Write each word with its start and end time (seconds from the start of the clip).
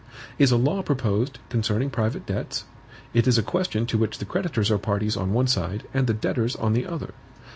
Is 0.39 0.51
a 0.51 0.57
law 0.57 0.81
proposed 0.81 1.37
concerning 1.49 1.91
private 1.91 2.25
debts? 2.25 2.65
It 3.13 3.27
is 3.27 3.37
a 3.37 3.43
question 3.43 3.85
to 3.85 3.99
which 3.99 4.17
the 4.17 4.25
creditors 4.25 4.71
are 4.71 4.79
parties 4.79 5.15
on 5.15 5.31
one 5.31 5.45
side 5.45 5.83
and 5.93 6.07
the 6.07 6.13
debtors 6.15 6.55
on 6.55 6.73
the 6.73 6.87
other. 6.87 7.13